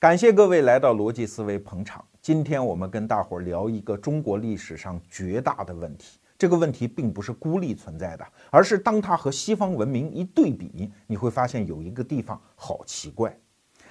[0.00, 2.04] 感谢各位来到逻辑思维捧场。
[2.22, 6.20] 今天我们跟大伙儿聊一个中国历史上绝大的问题。
[6.38, 13.36] 这个问题并不是孤立存在的，而是当它和西方文明一对比，你会发现有一个地方好奇怪。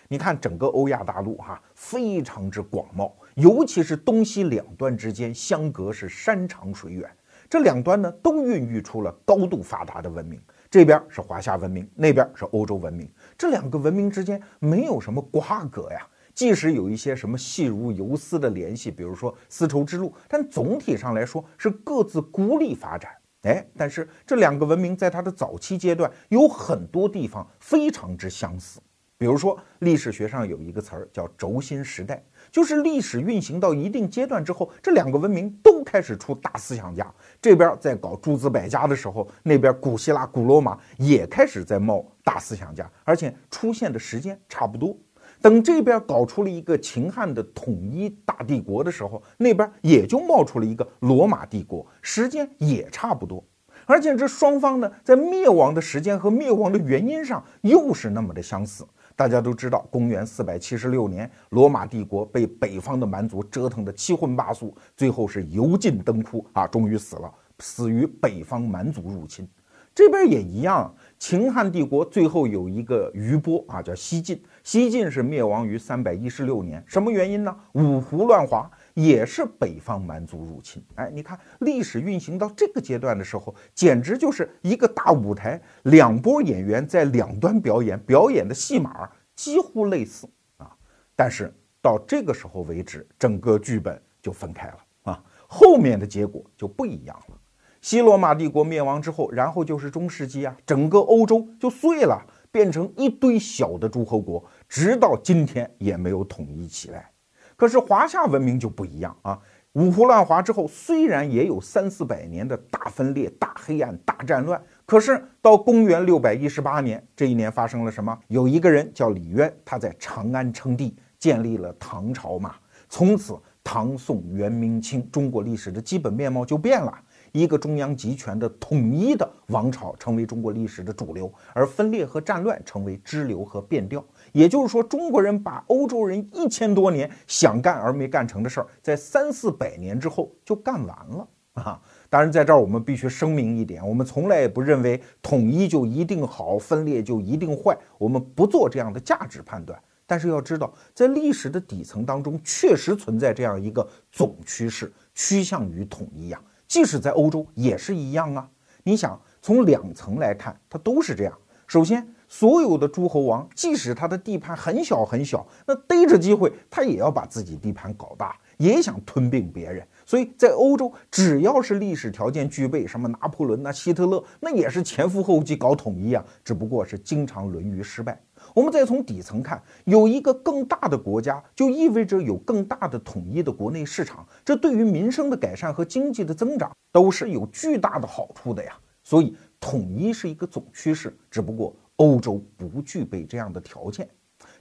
[0.07, 7.11] 你看整个欧亚大陆哈，非常之广袤，尤其是东西两端之间相隔是山长水远，
[7.49, 10.41] 这两端呢都孕育出了高度发达的文明。
[10.69, 13.09] 这边是华夏文明，那边是欧洲文明。
[13.37, 23.11] 这两个文明之间没有什么瓜葛呀，即使有一些什么细如游丝的联系，比如说丝绸之路，但总体上来说是各自孤立发展。
[23.43, 28.81] 哎，但是这两个文明在它的早期阶段有很多地方非常之相似，
[29.17, 37.11] 比如说历史学上有一个词儿叫轴心时代，就是历史运行到一定阶段之后，这两个文明都开始出大思想家。
[37.41, 44.95] 这边在搞诸子百家的时候，那边古希腊、古罗马也开始在冒大思想家，而且出现的时间差不多。
[45.39, 53.43] 等这边搞出了一个秦汉的统一大帝国的时候，那边也就冒出了一个罗马帝国，时间也差不多。
[53.85, 58.83] 而且这双方呢，在灭亡的时间和灭亡的原因上又是那么的相似。
[59.17, 69.49] 大家都知道，公元四百七十六年，罗马帝国被北方的蛮族折腾得七荤八素，最后是油尽灯枯啊，终于死了，死于北方蛮族入侵。
[69.95, 74.39] 这边也一样，秦汉帝国最后有一个余波啊，叫西晋。
[74.63, 77.57] 西晋是灭亡于三百一十六年，什么原因呢？
[77.71, 80.83] 五胡乱华，也是北方蛮族入侵。
[80.95, 90.75] 哎，你看历史运行到这个阶段的时候，简直就是一个大舞台，两波演员在两端表演，表演的戏码几乎类似啊。
[91.15, 97.37] 但是到这个时候为止，整个剧本就分开了啊，后面的结果就不一样了。
[97.81, 102.19] 西罗马帝国灭亡之后，然后就是中世纪啊，整个欧洲就碎了，
[102.51, 107.11] 变成一堆小的诸侯国，直到今天也没有统一起来。
[107.57, 109.39] 可是华夏文明就不一样啊，
[109.73, 118.15] 五胡乱华之后，虽然也有三四百年的大分裂、大黑暗、大战乱，可是到公元六百一十八年这一年发生了什么？
[118.27, 122.53] 有一个人叫李渊，他在长安称帝，建立了唐朝嘛。
[122.87, 126.93] 从此，唐宋元明清中国历史的基本面貌就变了。
[127.33, 134.03] 一个中央集权的统一的王朝成为中国历史的主流，而分裂和战乱成为支流和变调。
[134.37, 141.81] 也就是说，中国人把欧洲人一千多年想干而没干成的事儿，在三四百年之后就干完了啊！
[142.07, 149.81] 当然，在这儿我们必须声明一点：我们从来也不认为统一就一定好，分裂就一定坏，我们不做这样的价值判断。
[150.05, 156.39] 但是要知道，在历史的底层当中，确实存在这样一个总趋势，趋向于统一呀。
[156.67, 158.47] 即使在欧洲也是一样啊！
[158.83, 161.33] 你想从两层来看，它都是这样。
[161.65, 169.85] 首先，所有的诸侯王，即使他的地盘很小很小，那逮着机会，他也要把自己地盘搞大，也想吞并别人。
[170.05, 178.19] 所以在欧洲，只要是历史条件具备，什么拿破仑、那希特勒，那也是前赴后继搞统一啊，只不过是经常沦于失败。
[178.53, 188.77] 我们再从底层看，有一个更大的国家，就意味着有更大的统一的国内市场，这对于民生的改善和经济的增长都是有巨大的好处的呀。
[189.03, 194.09] 所以，统一是一个总趋势，只不过欧洲不具备这样的条件。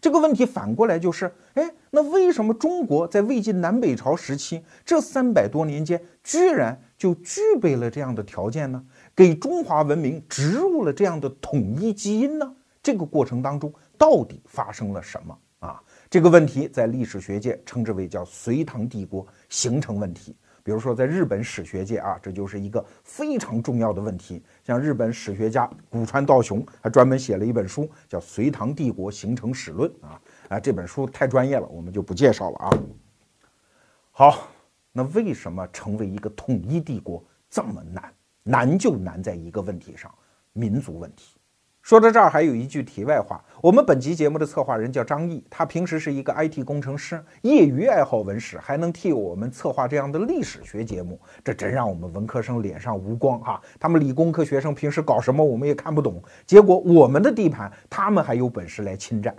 [0.00, 8.84] 这个问题反过来就是，哎，那为什么中国在魏晋南北朝时期这三百多年间，居然就具备了这样的条件呢？
[9.14, 12.54] 给中华文明植入了这样的统一基因呢？
[12.82, 13.72] 这个过程当中。
[13.98, 15.82] 到底发生了什么啊？
[16.10, 20.36] 这个问题在历史学界称之为叫隋唐帝国形成问题。
[20.66, 24.42] 比如说在日本史学界啊，这就是一个非常重要的问题。
[24.64, 32.70] 像日本史学家古川道雄还专门写了一本书，叫《隋唐帝国形成史论》啊啊，这本书太专业了，我们就不介绍了啊。
[34.10, 34.48] 好，
[34.90, 38.12] 那为什么成为一个统一帝国这么难？
[38.42, 40.12] 难就难在一个问题上，
[40.52, 41.36] 民族问题。
[41.86, 43.40] 说到这儿，还有一句题外话。
[43.62, 53.62] 我们本集节目的策划人叫张毅，他平时是一个 IT 工程师，业余爱好文史，还能替我们策划这样的历史学节目，这真让我们文科生脸上无光哈。
[53.78, 59.32] 他们理工科学生平时搞什么我们也看不懂，结果我们的地盘他们还有本事来侵占。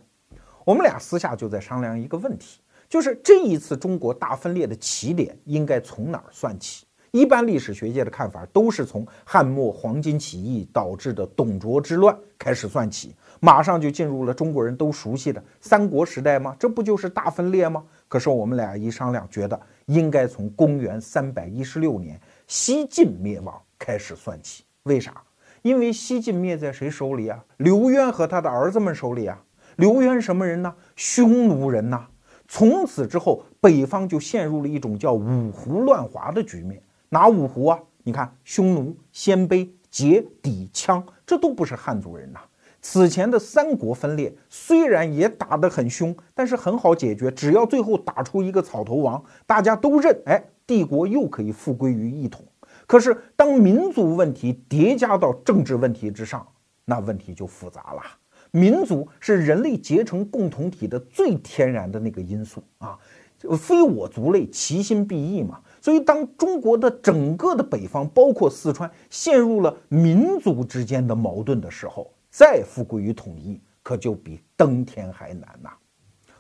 [0.64, 6.87] 我们俩私下就在商量一个问题，就是这一次中国大分裂的起点应该从哪儿算起？
[7.12, 16.56] 一般历史学界的看法都是从汉末黄巾起义导致的董卓之乱开始算起，马上就进入了中国人都熟悉的三国时代吗？
[16.60, 17.84] 这不就是大分裂吗？
[18.08, 24.64] 可是我们俩一商量，觉得应该从公元三百一十六年西晋灭亡开始算起。
[24.84, 25.22] 为啥？
[25.64, 27.44] 因为西晋灭在谁手里啊？
[27.58, 29.42] 刘渊和他的儿子们手里啊。
[29.78, 30.74] 刘渊什么人呢？
[30.96, 32.08] 匈奴人呐。
[32.48, 36.82] 从此之后，北方就陷入了一种叫五胡乱华的局面。
[37.10, 37.80] 哪五胡啊？
[38.04, 42.40] 你看，匈奴、鲜卑、羯、氐、羌，这都不是汉族人呐。
[42.80, 52.46] 此前的三国分裂虽然也打得很凶，但是很好解决，只要最后打出一个草头王，大家都认，哎，帝国又可以复归于一统。
[52.86, 56.48] 可是当民族问题叠加到政治问题之上，
[56.86, 58.02] 那问题就复杂了。
[58.52, 62.98] 民族是人类结成共同体的最天然的那个因素啊，
[63.60, 65.60] 非我族类，其心必异嘛。
[65.88, 75.70] 所以，当中国的整个的北方，包括四川，陷入了民族之间的矛盾的时候，再复归于统一，可就比登天还难呐。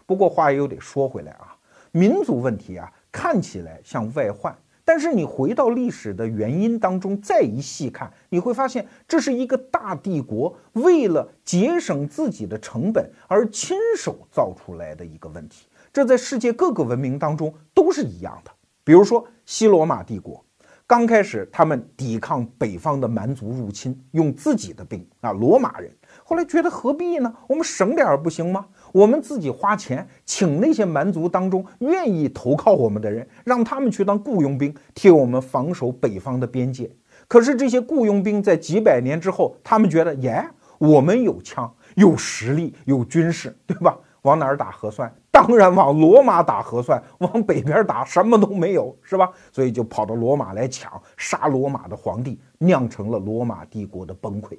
[0.05, 1.55] 不过话又得说回来啊，
[1.93, 4.53] 民族问题啊，看起来像外患。
[4.83, 15.67] 但是你回到历史的原因当中，再一细看，你会发现这是一个大帝国为了节省自己的成本而亲手造出来的一个问题。
[15.93, 18.51] 这在世界各个文明当中都是一样的。
[18.87, 20.41] 比如说西罗马帝国，
[20.87, 25.91] 刚开始他们抵抗北方的蛮族入侵，用自己的兵啊，罗马人。
[26.23, 27.33] 后来觉得何必呢？
[27.49, 28.65] 我们省点儿不行吗？
[28.93, 36.89] 我们自己花钱请那些蛮族当中愿意投靠我们的人，让他们去当雇佣兵，替我们防守北方的边界。
[37.27, 40.47] 可是这些雇佣兵在几百年之后，他们觉得，耶，
[40.77, 43.97] 我们有枪、有实力、有军事，对吧？
[44.21, 45.13] 往哪儿打核算？
[45.37, 46.99] 当然往罗马打核算。
[47.19, 49.29] 往北边打，什么都没有，是吧？
[49.51, 54.57] 所以就跑到罗马来抢，杀罗马的皇帝，酿成了罗马帝国的崩溃。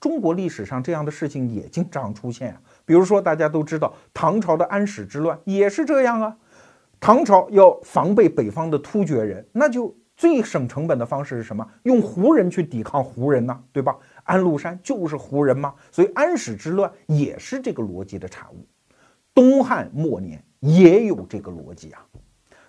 [0.00, 6.34] 中国历史上这样的事情也经常出现啊，比如说大家都知道唐朝的安史之乱也是这样啊。
[6.98, 11.66] 唐朝要防备北方的突厥人，那就最省成本的方式是什么？
[11.82, 13.94] 用胡人去抵抗胡人呢，对吧？
[14.24, 18.66] 安禄山就是胡人嘛，所以安史之乱也是这个逻辑的产物。
[19.36, 22.02] 东汉末年也有这个逻辑啊。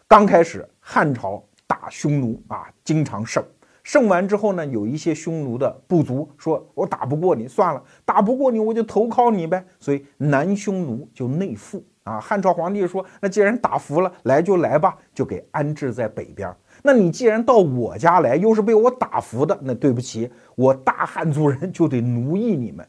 [0.05, 3.41] 刚开始汉朝打匈奴啊，经常胜。
[3.83, 12.19] 胜完之后呢，有一些匈奴的部族说：“我打不过你，算了，打不过你，我就投靠你呗。”所以南匈奴就内附啊。
[12.19, 16.53] 汉朝皇帝说：“那既然打服了，来就来吧，就给安置在北边。
[16.83, 22.85] 那你既然到我家来，又是被我打服的，那对不起，我大汉族人就得奴役你们。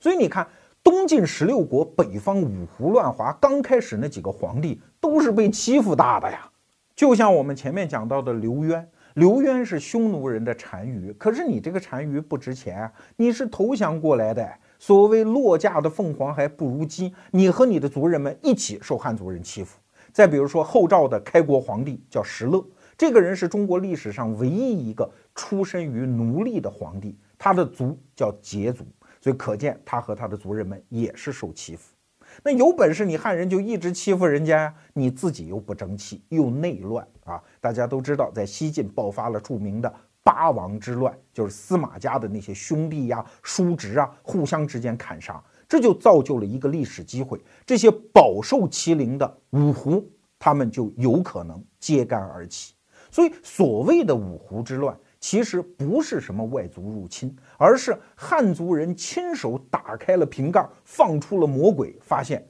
[0.00, 0.46] 所以你看，
[0.88, 6.50] 东晋十六国北方五胡乱华，刚开始那几个皇帝都是被欺负大的呀。
[6.96, 8.88] 就像我们前面讲到的刘渊。
[9.12, 14.48] 刘渊是匈奴人的单于，可是你这个单于不值钱，你是投降过来的。
[14.78, 19.76] 所谓落架的凤凰还不如鸡，你和你的族人们一起受汉族人欺负。
[20.10, 22.64] 再比如说后赵的开国皇帝叫石勒，
[22.96, 28.86] 这个人是中国历史上唯一一个出身于奴隶的皇帝，他的族叫羯族，
[29.20, 31.94] 所以可见他和他的族人们也是受欺负。
[32.42, 34.74] 那有本事你汉人就一直欺负人家呀？
[34.92, 37.42] 你自己又不争气，又内乱啊！
[37.58, 39.92] 大家都知道，在西晋爆发了著名的
[40.22, 50.06] 八王之乱，就是司马家的那些兄弟呀、叔侄啊，互相之间砍杀，这就造就了一个历史机会，这些饱受欺凌的五胡，
[50.38, 52.74] 他们就有可能揭竿而起。
[53.10, 54.94] 所以，所谓的五胡之乱。
[55.20, 62.46] 其实不是什么外族入侵，而是汉族人亲手打开了瓶盖，放出了魔鬼，发现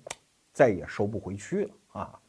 [0.53, 2.20] 再也收不回去了啊！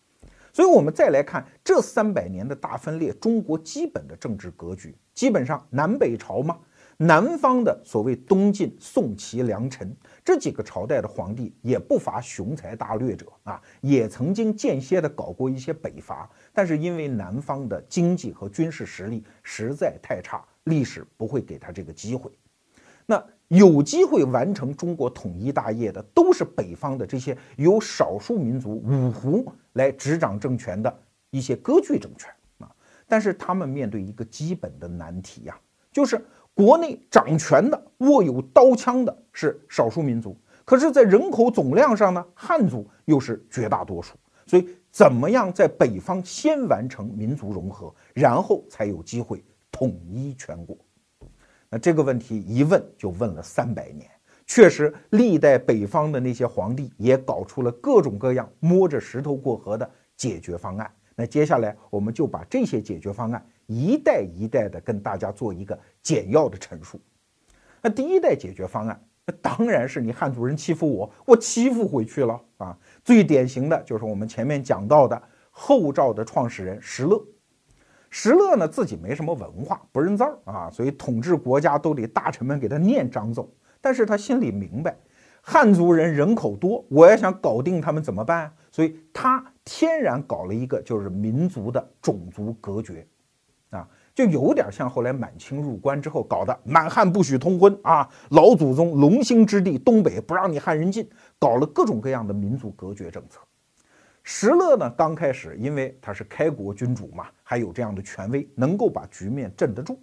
[0.51, 6.57] 所以，我们再来看这三百年的大分裂，中国基本的政治格局，基本上南北朝嘛。
[7.01, 22.29] 南方的所谓东晋、宋、齐、梁、陈这几个朝代的皇帝，也不乏雄才大略者啊，也曾经间歇的搞过一些北伐，但是因为南方的经济和军事实力实在太差，历史不会给他这个机会。
[23.05, 30.93] 那有机会完成中国统一大业的，都是北方的这些由少数民族五胡来执掌政权的
[31.29, 32.69] 一些割据政权啊，
[33.07, 35.57] 但是他们面对一个基本的难题呀，
[35.93, 36.21] 就是。
[36.59, 40.35] 国内掌权的、握有刀枪的是少数民族，
[40.65, 44.17] 可是，在人口总量上呢，汉族又是绝大多数。
[44.45, 50.77] 所以，怎么样在北方先完成民族融合，然后才有机会统一全国？
[51.69, 54.05] 那这个问题一问就问了三百年。
[54.45, 60.91] 确实，历代北方的那些皇帝也搞出了各种各样摸着石头过河的解决方案。
[61.15, 63.41] 那接下来，我们就把这些解决方案。
[63.67, 66.99] 一代一代的跟大家做一个简要的陈述。
[67.81, 72.77] 那第一代解决方案，那当然是你汉族人欺负我，我欺负回去了啊。
[73.03, 77.21] 最典型的就是我们前面讲到的后赵的创始人石勒。
[78.09, 83.53] 石勒呢自己没什么文化，不认字儿啊，所以统治国家都得大臣们给他念章奏。
[83.79, 84.97] 但是他心里明白，
[85.41, 88.51] 汉族人人口多，我要想搞定他们怎么办？
[88.71, 93.07] 所以他天然搞了一个就是民族的种族隔绝，
[94.13, 103.39] 就有点像后来满清入关之后搞的满汉不许通婚啊，老祖宗龙兴之地东北不让你汉人进，搞了各种各样的民族隔绝政策。
[104.21, 109.99] 石勒呢，刚开始因为他是开国君主嘛，还有这样的权威，能够把局面镇得住。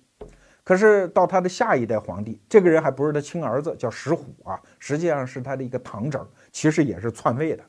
[0.64, 6.18] 可是到他的下一代皇帝，这个人还不是他亲儿子，叫石虎啊，实际上是他的一个堂侄，
[6.50, 7.62] 其实也是篡位的。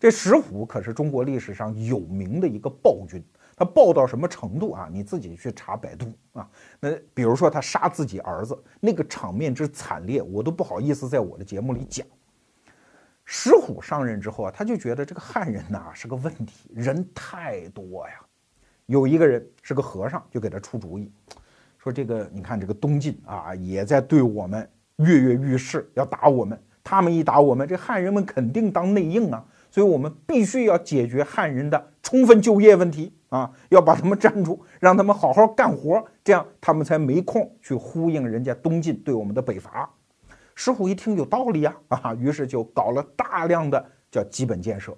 [0.00, 3.22] 这石虎可是中国历史上有名的一个暴君，
[3.58, 4.88] 他暴到什么程度啊？
[4.92, 6.48] 你自己去查百度啊。
[6.78, 12.06] 那比如说他杀自己儿子，那个场面之惨烈，我都不好意思在我的节目里讲。
[13.24, 18.14] 石虎上任之后啊，他就觉得这个汉人呐是个问题，人太多呀。
[18.86, 21.10] 有一个人是个和尚，就给他出主意。
[21.76, 26.58] 说这个，你看这个东晋啊，也在对我们跃跃欲试，要打我们。
[26.82, 29.44] 他们一打我们，这汉人们肯定当内应啊。
[29.70, 39.88] 所以我们必须要解决汉人的充分就业问题啊，要把他们站住，让他们好好干活，这样他们才没空去呼应人家东晋对我们的北伐。
[40.54, 44.96] 石虎一听有道理啊，啊，于是就搞了大量的叫基本建设。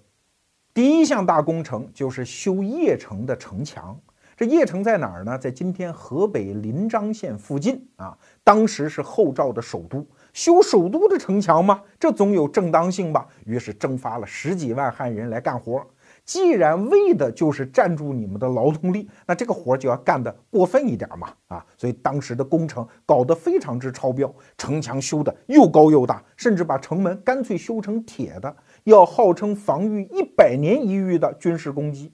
[0.73, 3.99] 第一项大工程就是修邺城的城墙。
[4.37, 5.37] 这邺城在哪儿呢？
[5.37, 8.17] 在今天河北临漳县附近啊。
[8.43, 13.27] 当时是后赵的首都，修首都的城墙嘛，这总有正当性吧？
[13.45, 15.85] 于是征发了十几万汉人来干活。
[16.31, 21.67] 既然为的就是占住你们的劳动力， 那这个活就要干得过分一点嘛啊！
[21.77, 32.13] 所以当时的工程搞得非常之超标，城墙修的又高又大，甚至把城门干脆修成铁的，要号称防御一百年一遇的军事攻击。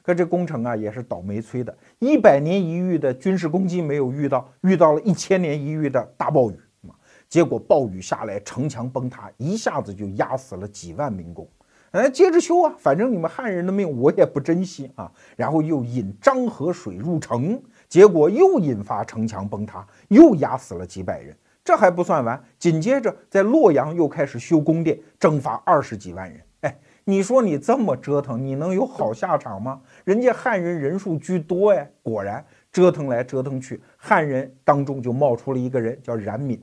[0.00, 6.54] 可这工程啊，也是倒霉催的，一百年一遇的军事攻击没有遇到，遇到了一千年一遇的大暴雨
[6.86, 6.94] 啊！
[7.28, 11.48] 结果暴雨下来，城墙崩塌，一下子就压死了几万民工。
[11.92, 15.10] 哎，接着修啊，反正你们汉人的命我也不珍惜啊。
[15.36, 21.36] 然后又引漳河水入城，结果又引发城墙崩塌，又压死了几百人。
[21.64, 26.40] 这还不算完，紧接着在洛阳又开始修宫殿，征发二十几万人。
[26.60, 29.80] 哎你说你这么折腾，你能有好下场吗？
[30.04, 36.60] 人家汉人人数居多哎，果然折腾来折腾去，汉人当中就冒出了一个人，叫冉闵。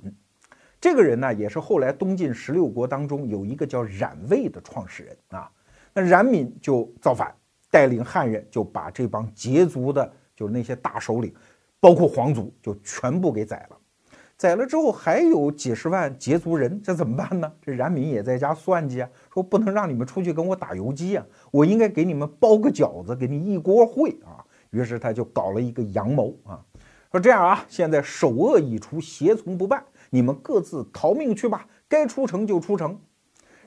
[0.79, 5.49] 这个人呢，也是后来东晋十六国当中有一个叫冉魏的创始人啊。
[5.93, 7.33] 那冉闵就造反，
[7.71, 11.33] 带领汉人就把这帮羯族的，就是那些大首领，
[11.79, 13.77] 包括皇族，就全部给宰了。
[14.37, 17.51] 宰了之后还有几十万羯族人，这怎么办呢？
[17.59, 24.45] 这冉闵也在家算计啊，说不能让你们出去跟我打游击啊，我应该给你们包个饺子，给你一锅烩啊。
[24.69, 26.63] 于是他就搞了一个阳谋啊，
[27.11, 32.99] 说这样啊，现在首恶已除，胁从不办，你们各自逃命去吧，该出城就出城。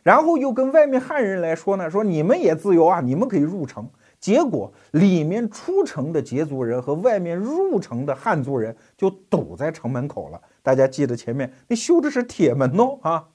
[0.02, 3.88] 然后又跟外面汉人来说呢，说你们也自由啊，你们可以入城。
[4.18, 10.40] 结果里面出城的羯族人和外面入城的汉族人就堵在城门口了。
[10.62, 13.28] 大家记得前面那修的是铁门哦啊，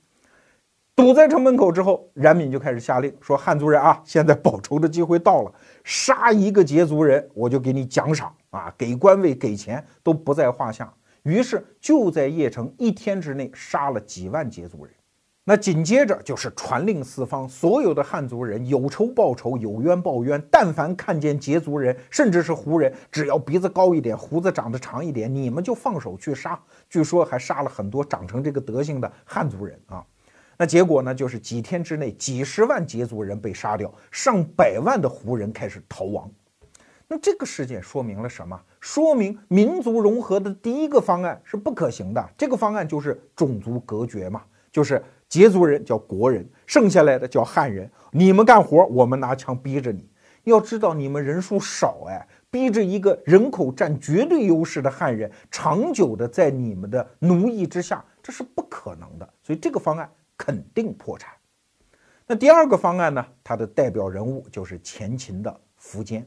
[0.95, 5.51] 堵在城门口之后，冉闵就开始下令说：“汉族人啊，现在报仇的机会到了，
[5.83, 10.91] 杀一个羯族人，我就给你奖赏啊，给官位给钱都不在话下。”
[11.25, 14.93] 于是就在邺城一天之内杀了几万羯族人。
[15.47, 20.41] 那紧接着就是传令四方，所有的汉族人有仇报仇，有冤报冤。
[20.51, 26.59] 但凡看见羯族人，甚至是胡人，只要鼻子高一点，胡子长得长一点，你们就放手去杀。
[26.89, 30.03] 据说还杀了很多长成这个德行的汉族人啊。
[30.57, 36.31] 那结果呢，就是几天之内，几十万羯族人被杀掉，上百万的胡人开始逃亡。
[37.07, 38.59] 那这个事件说明了什么？
[38.79, 42.29] 说明民族融合的第一个方案是不可行的。
[42.37, 45.03] 这个方案就是种族隔绝嘛，就是。
[45.27, 47.89] 羯族人叫国人，剩下来的叫汉人。
[48.11, 50.07] 你们干活，我们拿枪逼着你。
[50.43, 59.27] 要知道你们人数少，哎，逼着一个人口占绝对优势的汉人长久的在你们的奴役之下，这是不可能的。
[59.41, 60.07] 所以这个方案
[60.37, 61.33] 肯定破产。
[62.27, 63.25] 那第二个方案呢？
[63.43, 66.25] 它的代表人物就是前秦的苻坚。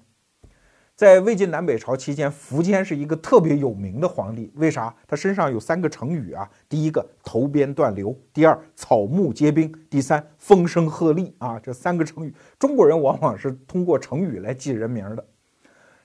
[0.98, 4.50] 在魏晋南北朝期间，苻坚是一个特别有名的皇帝。
[4.56, 4.92] 为啥？
[5.06, 6.50] 他身上有三个成语啊。
[6.68, 11.56] 第一个头鞭断流，第二草木皆兵，第三风声鹤唳啊。
[11.60, 15.24] 这三个成语，中国人往往是通过成语来记人名的。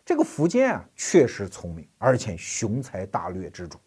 [0.05, 3.79] 这个苻坚啊，确实聪明，而且雄才大略之主。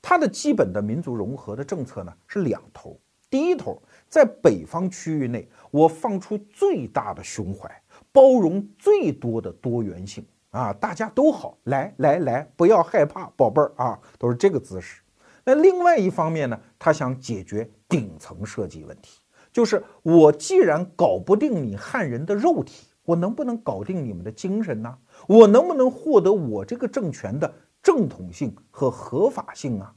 [0.00, 2.98] 他的基本的民族融合的政策呢是两头。
[3.28, 7.70] 第一头，在北方区域内，我放出最大的胸怀，
[8.10, 10.24] 包容最多的多元性。
[10.54, 15.02] 啊，大家都好，来来来，不要害怕，宝贝儿啊，都是这个姿势。
[15.44, 19.20] 那另外一方面呢，他想解决顶层设计问题，
[19.52, 24.96] 就是我既然搞不定你汉人的肉体，我能不能搞定你们的精神呢？
[25.26, 29.92] 我能不能获得我这个政权的正统性和合法性啊？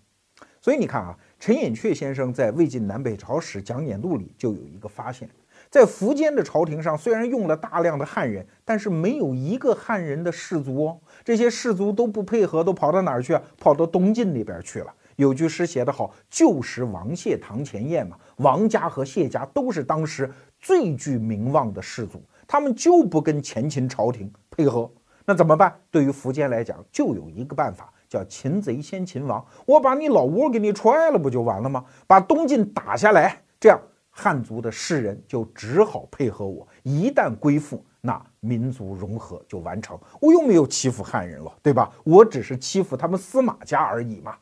[0.59, 5.29] 所以你看啊，陈寅恪先生在《魏晋南北朝史讲演录》里就有一个发现。
[5.77, 10.97] 在苻坚的朝廷上，虽然用了大量的汉人，但是没有一个汉人的士族哦。
[11.23, 13.41] 这些士族都不配合，都跑到哪儿去啊？
[13.59, 14.91] 跑到东晋那边去了。
[15.17, 18.17] 有句诗写得好：“旧时王谢堂前燕”嘛。
[18.37, 20.27] 王家和谢家都是当时
[20.59, 24.91] 最具名望的士族，他们就不跟前秦朝廷配合。
[25.25, 25.71] 那怎么办？
[25.91, 29.45] 对于苻坚来讲，就有一个办法，叫擒贼先擒王。
[29.67, 31.85] 我把你老窝给你踹了，不就完了吗？
[32.07, 33.79] 把东晋打下来，这样。
[34.19, 39.95] 汉族的士人就只好配合我，一旦归附，那民族融合就完成。
[40.19, 41.93] 我又没有欺负汉人了，对吧？
[42.03, 44.35] 我只是欺负他们司马家而已嘛。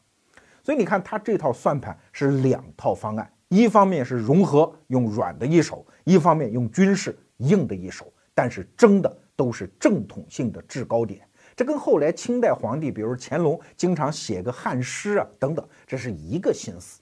[0.64, 8.10] 所以你看，他这套算盘是两套方案：一方面是融合，用软的一手；一方面用军事硬的一手。
[8.34, 11.28] 但是争的都是正统性的制高点。
[11.54, 17.02] 这跟后来清代皇帝，比如乾隆，经常写个汉诗啊等等，这是一个心思。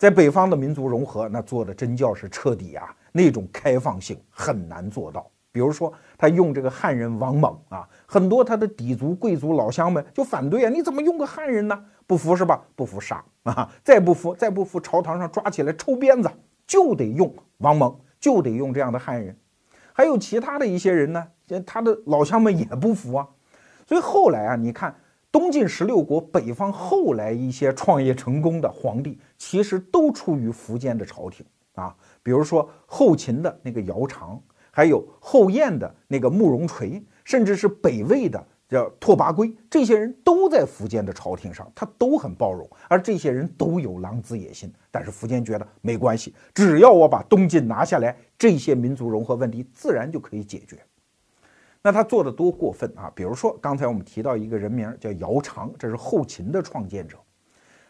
[0.00, 2.88] 在北方的民族融合，那做的真叫是彻底啊！
[3.12, 5.30] 那种开放性很难做到。
[5.52, 11.84] 比如说，他用这个汉人王猛啊，很多他的底族贵族老乡们就反对啊，你怎么用个汉人呢？
[12.06, 12.62] 不服是吧？
[12.74, 13.70] 不服杀啊！
[13.84, 16.30] 再不服，再不服，朝堂上抓起来抽鞭子，
[16.66, 19.36] 就得用王猛，就得用这样的汉人。
[19.92, 21.26] 还有其他的一些人呢，
[21.66, 23.28] 他的老乡们也不服啊。
[23.86, 24.94] 所以后来啊，你看。
[25.32, 31.94] 东晋十六国北方后来一些创业成功的皇帝，其实都出于苻坚的朝廷啊。
[32.22, 34.40] 比如说后秦的那个姚苌，
[34.72, 42.68] 还有后燕的那个慕容垂，甚至是北魏的叫拓跋圭，这些人都在苻坚的朝廷上，他都很包容。
[42.88, 50.76] 而这些人都有狼子野心，但是苻坚觉得没关系，只要我把东晋拿下来，这些民族融合问题自然就可以解决。
[51.82, 53.10] 那他做的多过分啊！
[53.14, 57.16] 比如说，刚才我们提到一个人名叫姚苌，这是后秦的创建者。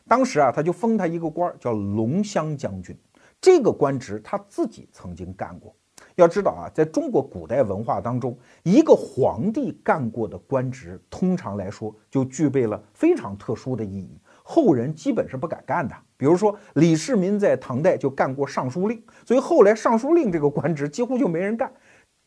[0.07, 2.97] 当时啊，他就封他一个官叫龙骧将军。
[3.41, 5.75] 这个官职他自己曾经干过。
[6.15, 15.95] 要知道啊，在中国古代文化当中，一个皇帝干过的官职，通常来说就具备了非常特殊的意义，后人基本是不敢干的。
[16.17, 21.73] 比如说，李世民在唐代就干过尚书令，所以后来尚书令这个官职几乎就没人干。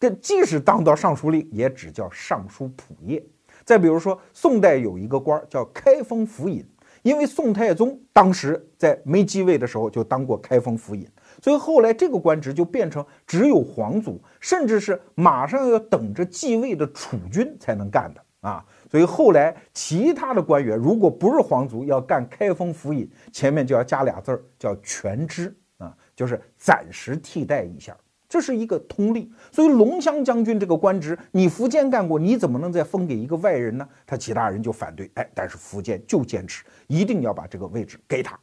[0.03, 3.23] 这即使当到尚书令，也只叫尚书仆射。
[3.63, 6.61] 再比如说，宋代有一个官叫开封府尹，
[7.03, 11.07] 因为宋太宗当时在没继位的时候就当过开封府尹，
[11.41, 18.65] 所以后来这个官职就变成只有皇族，甚至是马上要等着继位的储君才能干的啊。
[18.91, 27.95] 所以后来其他的官员如果不是皇族要干开封府尹，前面就要加俩字儿叫全知啊，就是暂时替代一下。
[28.33, 33.87] 这是一个通例，所以龙骧将军这个官职，你苻坚干过，你怎么能再封给一个外人呢？
[34.07, 38.35] 他其他人就反对，哎，但是苻坚就坚持一定要把这个位置给他。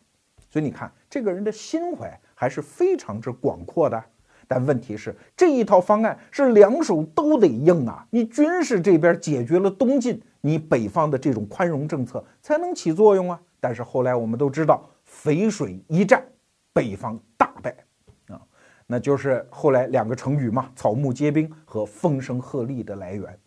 [0.48, 4.00] 所以你看，这个人的心怀还是非常之广阔的。
[4.46, 8.06] 但问题是，这一套方案是两手都得硬啊！
[8.10, 13.40] 你军事这边解决了东晋，你北方的这种宽容政策才能起作用啊。
[13.58, 14.88] 但是后来我们都知道，
[15.24, 16.24] 淝水一战，
[16.72, 17.76] 北方大败。
[18.92, 23.38] 那就是后来两个成语嘛，“草木皆兵”和“风声鹤唳”的来源。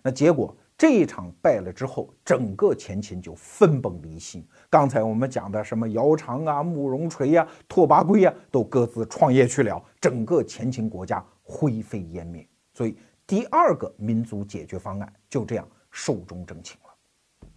[0.00, 4.46] 那结果这一场败了之后，整个前秦就分崩离析。
[4.70, 12.46] 刚才我们讲的什么姚苌啊、慕容垂呀、拓跋圭呀，都各自创业去了，整个前秦国家灰飞烟灭。
[12.72, 17.48] 所以第二个民族解决方案就这样寿终正寝了。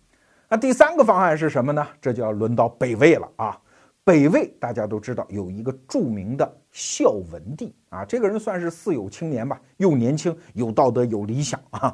[0.49, 1.87] 那第三个方案是什么呢？
[2.01, 3.61] 这就要轮到北魏了啊！
[4.07, 6.49] 北魏大家都知道有一个著名的。
[6.71, 11.93] 孝文帝啊，这个人算是四有青年吧，又年轻，有道德，有理想啊。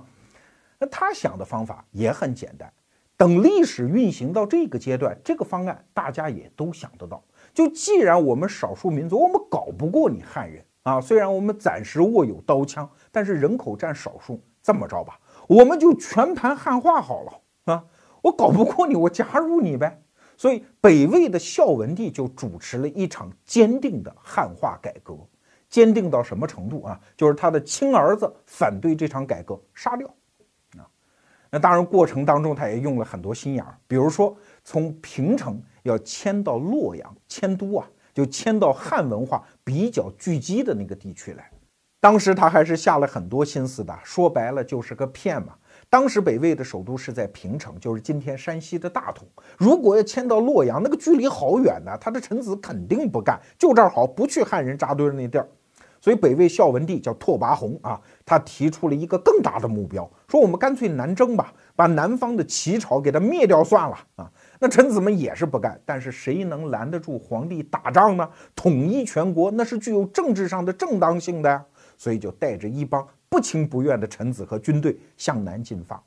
[0.77, 2.71] 那他想的方法也很简单，
[3.17, 7.23] 等历史运行到这个阶段，这个方案大家也都想得到。
[7.51, 14.39] 就既然我们少数民族，我们搞不过你汉人啊，虽然我们暂时握有刀枪，但是人口占少数。
[14.61, 17.83] 这么着吧，我们就全盘汉化好了啊，
[18.21, 20.03] 我搞不过你，我加入你呗。
[20.35, 25.15] 所以，北魏的孝文帝就主持了一场坚定的汉化改革，
[25.69, 26.99] 坚定到什么程度啊？
[27.15, 30.07] 就是他的亲儿子反对这场改革，杀掉。
[30.77, 30.85] 啊，
[31.49, 41.49] 那当然过程当中他也用了很多心眼儿，比如说从平城要迁到洛阳，迁都啊，就迁到汉文化比较聚集的那个地区来。
[41.99, 45.55] 当时他还是下了很多心思的，说白了就是个骗嘛。
[45.93, 49.27] 当时北魏的首都是在平城，就是今天山西的大同。
[49.59, 55.47] 如果要迁到洛阳，那个距离好远呢，他的臣子肯定不干，就这儿好，不去汉人扎堆的那地儿。
[56.01, 64.31] 所以北魏孝文帝叫拓跋宏啊，他提出了一个更大的目标，说我们干脆南征吧，把南方的齐朝给他灭掉算了啊。
[64.59, 68.27] 那臣子们也是不干，但是谁能拦得住皇帝打仗呢？
[68.55, 71.63] 统一全国那是具有政治上的正当性的呀，
[71.99, 73.07] 所以就带着一帮。
[73.33, 75.99] 不情不愿的臣子和军队向南进发，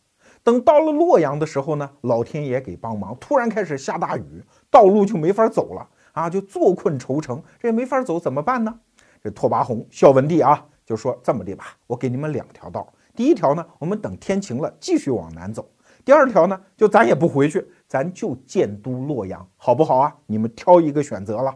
[0.45, 8.73] 等到了洛阳的时候呢，老天爷给帮忙，突然开始下大雨，道路就没法走了啊，就坐困愁城，这也没法走，怎么办呢？
[9.21, 12.87] 这拓跋宏、孝文帝啊，就说这么的吧，我给你们两条道，
[13.17, 15.65] 第一条呢，我们等天晴了继续往南走；
[16.05, 20.17] 第二条呢，就咱也不回去，咱就建都洛阳，好不好啊？
[20.27, 21.53] 你们挑一个选择了。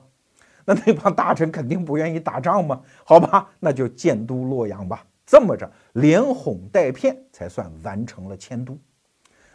[0.65, 5.05] 那那帮大臣肯定不愿意打仗嘛，好吧，那就建都洛阳吧。
[5.31, 8.77] 这么着，连哄带骗，才算完成了迁都。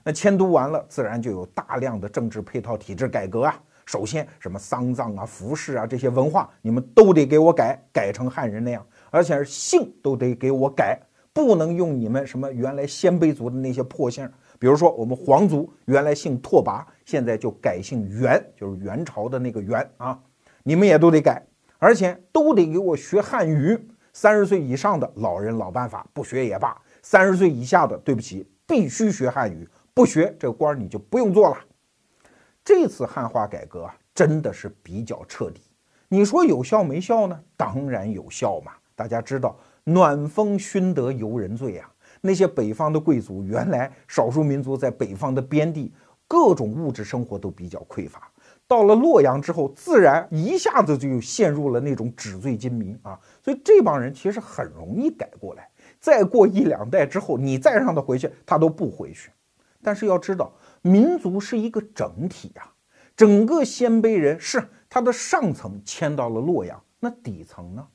[0.05, 3.61] 那迁都完了，自然就有大量的政治配套体制改革啊。
[3.85, 10.97] 首先，什么丧葬啊、服饰啊这些文化，你们都得给我改，改成汉人那样，而且姓都得给我改，
[11.33, 14.25] 不能用你们什么原来鲜卑族的那些破姓。
[14.57, 20.17] 比如说，我们皇族原来姓拓跋，现在就改姓元，就是元朝的那个元啊。
[20.63, 21.45] 你们也都得改，
[21.79, 23.77] 而且都得给我学汉语。
[24.15, 26.69] 三十岁以上的老人老办法，不学也罢；
[27.01, 31.57] 三十岁以下的，对不起，必须学汉语，不学这个官你就不用做了。
[32.63, 35.59] 这次汉化改革啊，真的是比较彻底。
[36.07, 37.37] 你说有效没效呢？
[37.57, 38.71] 当然有效嘛！
[38.95, 41.91] 大家知道，暖风熏得游人醉啊。
[42.21, 45.93] 那些北方的贵族，原来少数民族在北方的边地，
[46.25, 48.31] 各种物质生活都比较匮乏。
[48.67, 55.69] 到了洛阳之后，自然一下子就陷入了那种纸醉金迷啊，所以这帮人其实很容易改过来。
[55.99, 59.29] 再过一两代之后，你再让他回去，他都不回去。
[59.83, 60.51] 但是要知道，
[60.81, 62.67] 民族是一个整体呀，
[63.15, 67.87] 整个鲜卑人是他的上层迁到了洛阳，那底层呢？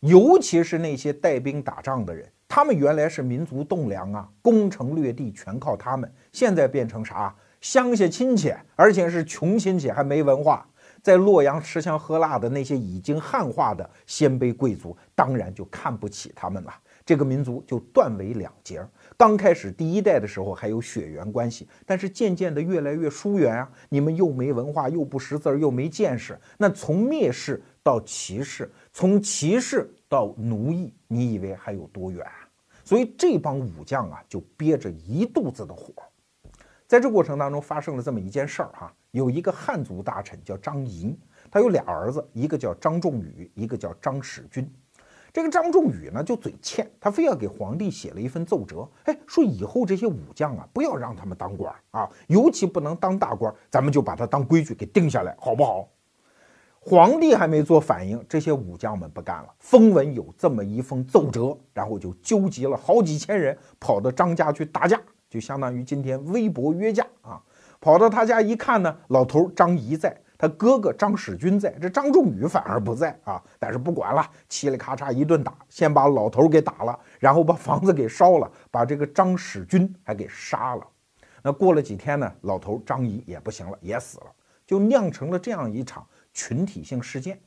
[0.00, 7.34] 尤其是那些带兵打仗的人，他们原来是民族栋梁啊，攻城略地全靠他们，现在变成啥？
[7.60, 10.66] 乡下亲戚，而且是穷亲戚，还没文化，
[11.02, 16.72] 在洛阳吃香喝辣的那些已经汉化的鲜卑贵族，当然就看不起他们了。
[17.04, 18.88] 这个民族就断为两截儿。
[19.16, 23.70] 刚开始第一代的时候还有血缘关系，但是渐渐的越来越疏远啊！
[23.88, 32.46] 你们又没文化，又不识字儿，又没见识，那从蔑视到歧视，从歧视到奴役，你以为还有多远啊？
[32.84, 35.92] 所以这帮武将啊，就憋着一肚子的火。
[36.88, 41.14] 在这过程当中发生了这么一件事儿哈，有一个汉族大臣叫张仪，
[41.50, 44.66] 他有俩儿子，一个叫张仲宇，一个叫张使君。
[45.30, 55.86] 这个张仲宇呢就嘴欠，他非要给皇帝写了一份奏折，哎，说以后这些武将啊，不要让他们当官啊，尤其不能当大官，咱们就把他当规矩给定下来，好不好？
[56.80, 64.98] 皇帝还没做反应，这些武将们不干了，风闻有这么一封奏折，然后就纠集了好几千人，跑到张家去打架。
[65.28, 67.40] 就相当于今天微博约架啊，
[67.80, 73.42] 跑到他家一看呢，老头张仪在，他哥哥张使君在，这张仲宇反而不在啊。
[73.58, 80.86] 但是不管了，嘁里咔嚓一顿打，先把老头给打了，然后把房子给烧了，把这个张使君还给杀了。
[81.42, 84.26] 那过了几天呢，老头张仪也不行了，也死了，
[84.66, 87.40] 就酿成了这样一场群体性事件。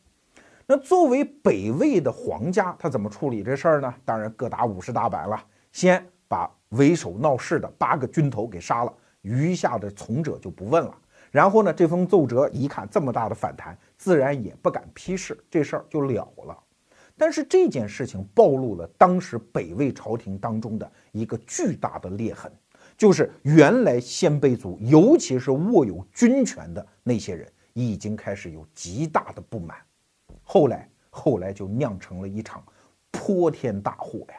[0.65, 3.93] 那作为北魏的皇家，他怎么处理这事儿呢？
[4.05, 5.37] 当然各打五十大板了，
[5.73, 6.49] 先把。
[6.71, 10.97] 为首闹事的八个军头给杀了，余下的从者就不问了。
[11.29, 16.57] 然后呢，这封奏折一看这么大的反弹，自然也不敢批示，这事儿就了了。
[17.17, 22.49] 但是这件事情暴露了当时北魏朝廷当中的一个巨大的裂痕，
[22.97, 29.77] 就是原来鲜卑族，尤其是握有军权的那些人，已经开始有极大的不满。
[30.41, 32.63] 后来，后来就酿成了一场
[33.11, 34.35] 泼天大祸呀。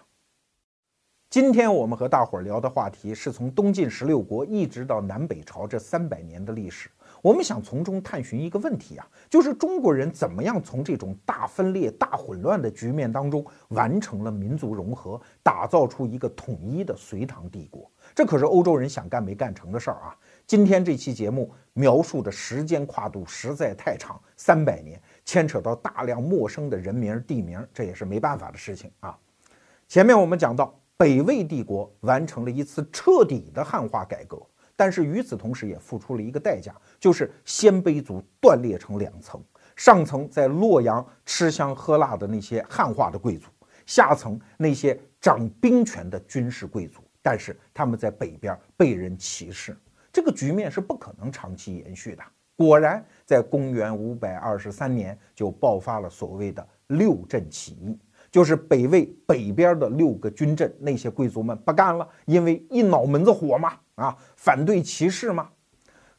[1.32, 6.90] 今天我们和大伙儿聊的话题是从东晋十六国一直到南北朝这三百年的历史，
[7.22, 17.90] 我们想从中探寻一个问题啊，就是中国人怎么样从这种大分裂、大混乱的局面当中完成了民族融合，打造出一个统一的隋唐帝国？
[18.14, 20.14] 这可是欧洲人想干没干成的事儿啊！
[20.46, 29.16] 今天这期节目描述的时间跨度实在太长，三百年，牵扯到大量陌生的人名、地名，这也是没办法的事情啊。
[29.88, 30.78] 前面我们讲到。
[31.02, 34.40] 北魏帝国完成了一次彻底的汉化改革，
[34.76, 39.42] 但是与此同时也付出了一个代价，就是鲜卑族断裂成两层：
[39.74, 43.48] 上层在洛阳吃香喝辣的那些汉化的贵族，
[43.84, 49.76] 下层那些掌兵权的军事贵族，但是他们在北边被人歧视，
[50.12, 52.22] 这个局面是不可能长期延续的。
[52.56, 57.98] 果然，在公元五百二十三年就爆发了所谓的六镇起义，
[58.32, 65.50] 就是北魏北边的六个军镇，那些贵族们不干了，因为一脑门子火嘛，啊，反对歧视嘛。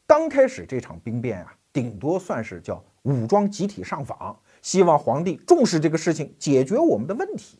[0.06, 7.58] 刚开始这场兵变啊，顶多算是叫武装集体上访，希望皇帝重视这个事情，解决我们的问题。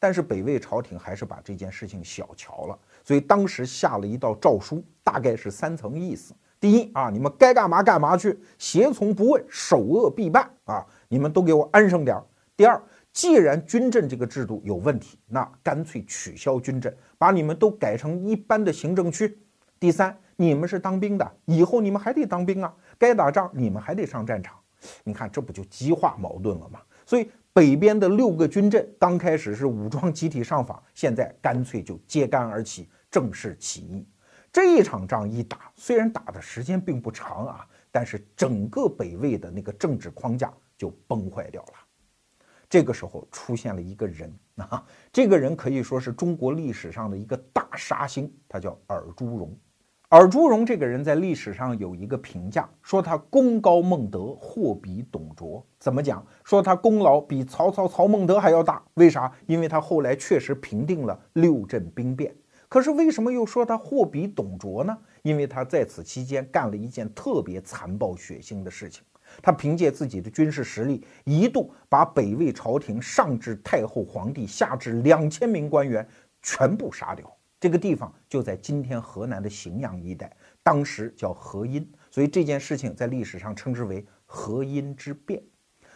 [0.00, 6.34] 但是北魏朝廷还是把这件事情小瞧了，所以当时下了一道诏书，大概是三层意思。
[6.58, 10.84] 第一啊，你们该干嘛干嘛去，胁从不问，首恶必办啊！
[11.08, 12.24] 你们都给我安生点儿。
[12.56, 12.82] 第二，
[13.14, 19.38] 既然军政这个制度有问题，那干脆取消军政，把你们都改成一般的行政区。
[19.78, 24.58] 第三，你们是当兵的，以后你们还得当兵啊，该打仗你们还得上战场。
[25.04, 26.80] 你看，这不就激化矛盾了吗？
[27.06, 34.04] 所以北边的六个军镇刚开始是武装集体上访，现在干脆就揭竿而起，正式起义。
[34.52, 41.74] 这一场仗一打，虽然打的时间并不长啊，但是整个北魏的那个政治框架就崩坏掉了。
[42.74, 49.56] 这个时候出现了一个人啊，这个人可以说是中国历史上的一个大杀星，他叫尔朱荣。
[50.08, 55.64] 尔朱荣这个人在历史上有一个评价，说他功高孟德，祸比董卓。
[55.78, 56.26] 怎么讲？
[56.42, 58.82] 说他功劳比曹操、曹孟德还要大。
[58.94, 59.32] 为啥？
[59.46, 62.34] 因为他后来确实平定了六镇兵变。
[62.68, 64.98] 可是为什么又说他祸比董卓呢？
[65.22, 69.04] 因为他在此期间干了一件特别残暴血腥的事情。
[69.42, 76.06] 他凭借自己的军事实力，一度把北魏朝廷上至太后、皇帝，下至两千名官员
[76.42, 77.30] 全部杀掉。
[77.60, 80.30] 这个地方就在今天河南的荥阳一带，
[80.62, 85.42] 当时叫河阴，所以这件事情在历史上称之为河阴之变。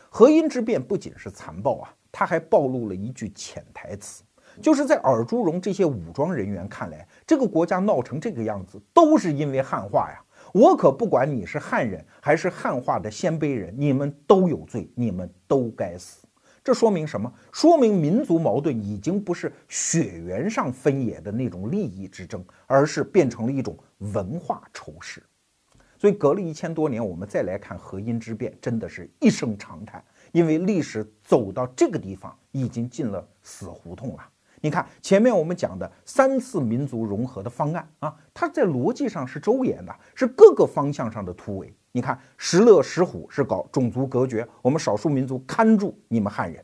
[0.09, 4.25] 河阴之变不仅是残暴啊，他还暴露了一句潜台词。
[4.63, 10.25] 就是在尔朱荣这些武装人员看来，这个国家闹成这个样子，都是因为汉化呀！
[10.53, 16.27] 我可不管你是汉人还是汉化的鲜卑人，你们都有罪，你们都该死。
[16.65, 17.33] 这说明什么？
[17.51, 25.23] 说明民族矛盾已经不是血缘上分野的那种利益之争，而是变成了一种文化仇视。
[25.97, 34.29] 所以，隔了一千多年，我们再来看河阴之变，真的是一声长叹，因为历史走到这个地方，已经进了死胡同了。
[34.61, 41.73] 你看前面我们讲的三次民族融合的方案啊，它在逻辑上是周延的，是各个方向上的突围。
[41.93, 46.63] 你看石勒、石虎是搞种族隔绝，我们少数民族看住你们汉人；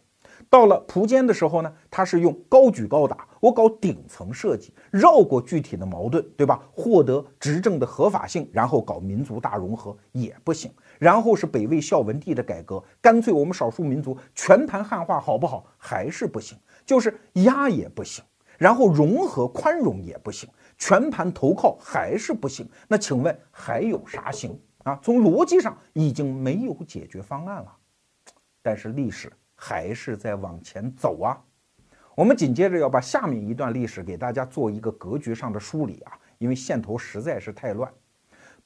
[0.50, 6.62] 到了苻坚的时候呢，他是用高举高打，我搞顶层设计，绕过具体的矛盾，对吧？
[6.72, 10.70] 获得执政的合法性，然后搞民族大融合也不行。
[10.98, 15.64] 然后是北魏孝文帝的改革，干脆我们少数民族全盘汉化，好不好？
[15.76, 16.56] 还是不行。
[16.84, 18.24] 就是压也不行，
[18.58, 22.68] 然后融合宽容也不行，全盘投靠还是不行。
[22.88, 24.98] 那请问还有啥行啊？
[25.02, 27.76] 从逻辑上已经没有解决方案了，
[28.62, 31.40] 但是历史还是在往前走啊。
[32.14, 37.92] 我们紧接着要把下面一段历史给大家做一个格局上的梳理啊，因为线头实在是太乱。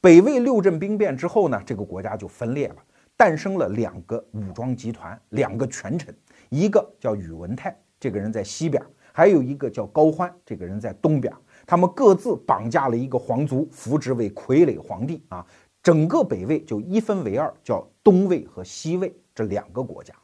[0.01, 2.77] 北魏六镇兵变之后呢，这个国家就分裂了，
[3.17, 6.15] 诞生了两个武装集团，两个权臣，
[6.51, 7.75] 一个叫宇文泰。
[8.01, 8.83] 这个人在西边，
[9.13, 11.33] 还有一个叫高欢，这个人在东边。
[11.67, 15.45] 他们各自绑架了一个皇族，扶植为傀儡皇帝啊。
[15.83, 20.15] 整个北魏就一分为二，叫东魏和西魏这两个国家。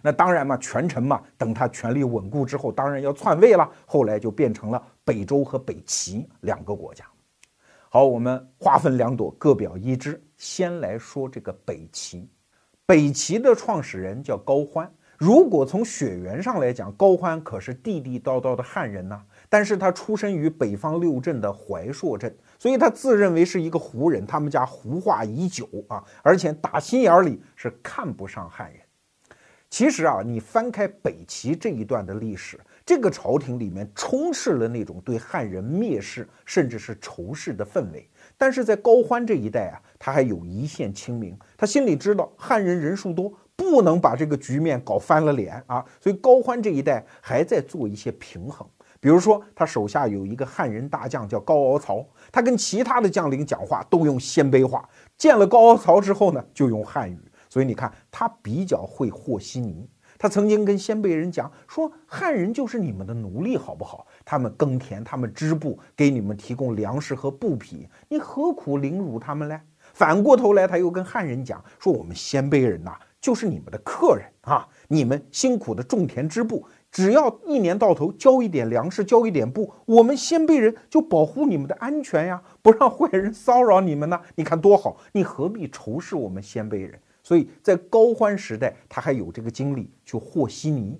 [0.00, 3.68] 那当然嘛，权臣嘛，等他权力稳固之后，当然要篡位了。
[3.84, 7.04] 后来就变成了北周和北齐两个国家。
[7.90, 10.22] 好，我们划分两朵，各表一枝。
[10.36, 12.28] 先来说这个北齐，
[12.86, 14.88] 北齐的创始人叫高欢。
[15.18, 19.20] 如果从血缘上来讲，高欢可是地地道道的汉人呐。
[19.48, 24.24] 但是他出生于北方六镇的怀朔镇，所以他自认为是一个胡人。
[24.24, 28.80] 他们家胡化已久啊，而且打心眼里是看不上汉人。
[29.68, 38.08] 其实啊，你翻开北齐这一段的历史，这个朝廷里面充斥了那种对汉人蔑视甚至是仇视的氛围。
[38.36, 43.32] 但是在高欢这一代啊，他还有一线清明，他心里知道汉人人数多。
[43.58, 45.84] 不能把这个局面搞翻了脸啊！
[46.00, 48.64] 所以高欢这一代还在做一些平衡，
[49.00, 57.18] 比如说他手下有一个汉人大将叫高敖曹，他跟其他的将领讲话都用鲜卑话，见了高敖曹之后呢，就用汉语。
[57.50, 59.88] 所以你看他比较会和稀泥。
[60.20, 64.04] 他曾经跟鲜卑人讲说：“汉人就是你们的奴隶，好不好？
[64.24, 69.60] 他们耕田，他们织布，给你们提供粮食和布匹，你何苦凌辱他们嘞？”
[69.94, 74.68] 反过头来，他又跟汉人讲说：“我们鲜卑人呐。”就是你们的客人啊！
[74.88, 84.20] 你们辛苦的种田织布，只要一年到头交一点粮食，交一点布，我们鲜卑人就保护你们的安全呀，不让坏人骚扰你们呢。
[84.36, 86.98] 你看多好，你何必仇视我们鲜卑人？
[87.22, 90.98] 所以在高欢时代，他还有这个精力去和稀泥。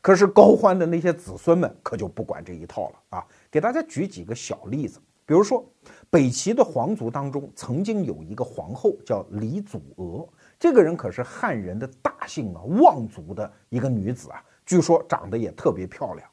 [0.00, 3.26] 可是高欢的那些子孙们可就不管这一套了啊！
[3.50, 5.68] 给大家举几个小例子，比如说
[6.08, 10.26] 北齐的皇族当中，曾经有一个皇后叫李祖娥，
[10.58, 14.42] 这个人可是汉人的大姓啊，望族的一个女子啊。
[14.66, 16.28] 据说长得也特别漂亮，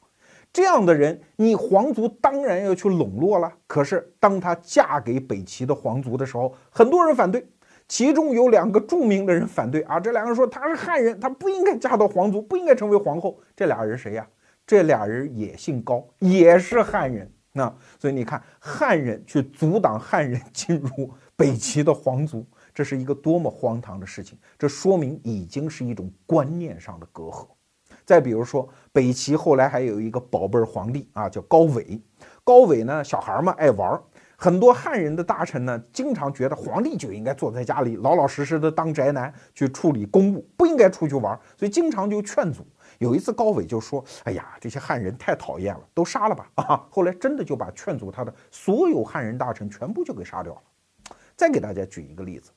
[0.52, 3.50] 这样的人，你皇族当然要去笼络了。
[3.66, 7.46] 可是，当她嫁给北齐的皇族的时候，很多人反对，
[7.88, 9.98] 其中有两个著名的人反对啊。
[9.98, 13.38] 这两个人说她是汉人，她不应该嫁到皇族，不应该成为皇后。
[13.54, 14.28] 这俩人谁呀？
[14.66, 17.32] 这俩人也姓高，也是汉人。
[17.52, 22.44] 那所以你看，汉人去阻挡汉人进入北齐的皇族，
[22.76, 24.38] 这是一个多么荒唐的事情！
[24.58, 27.46] 这说明已经是一种观念上的隔阂。
[28.04, 31.98] 再比如说，北齐后来还有一个宝贝皇帝啊，叫高纬。
[32.44, 33.98] 高纬呢，小孩嘛爱玩，
[34.36, 42.62] 很多汉人的大臣呢，经常觉得皇帝就应该坐在家里，老老实实的当宅男去处理公务，不应该出去玩，所以经常就劝阻。
[42.98, 50.60] 有一次，高纬就说：“哎呀，这些汉人太讨厌了，都杀了吧！” 啊，后来真的就把劝阻他的所有汉人大臣全部就给杀掉了。
[51.36, 52.50] 再给大家举一个例子，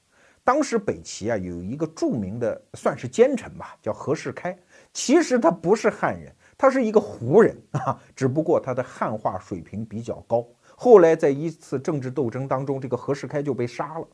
[0.50, 4.58] 当时北齐啊有一个著名的算是奸臣吧，叫何世开。
[4.92, 10.44] 其实他不是汉人，他是一个胡人 啊，只不过他的汉化水平比较高。
[10.76, 14.08] 后来在一次政治斗争当中，这个何世开就被杀了。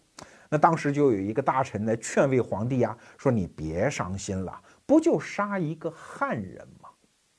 [0.50, 6.90] 那当时就有一个大臣来劝慰皇帝啊，说你别伤心了，不就杀一个汉人吗？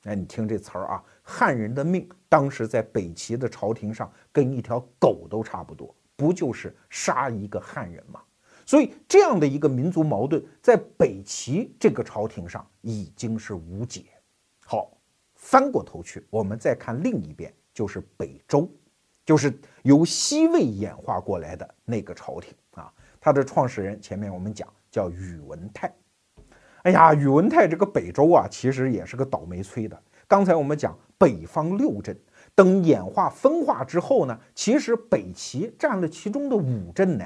[0.05, 8.19] 哎，你听这词儿啊，汉人的命，当时在北齐的朝廷上跟一条狗都差不多，不就是杀一个汉人吗？
[8.67, 14.03] 所以，这样的一个民族矛盾，在北齐这个朝廷上已经是无解。
[14.65, 14.91] 好，
[15.35, 18.69] 翻过头去，我们再看另一边，就是北周，
[19.25, 22.93] 就是由西魏演化过来的那个朝廷啊。
[23.21, 25.89] 它的创始人前面我们讲叫宇文泰。
[26.83, 29.97] 哎呀，宇文泰这个北周啊，其实也是个倒霉催的。
[30.27, 32.13] 刚才我们讲北方六镇，
[32.53, 37.25] 等演化分化之后呢，其实北齐占了其中的五镇呢。